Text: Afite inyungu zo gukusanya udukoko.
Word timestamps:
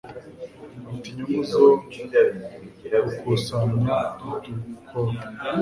Afite 0.85 1.05
inyungu 1.09 1.41
zo 1.51 1.65
gukusanya 3.05 3.95
udukoko. 4.23 4.99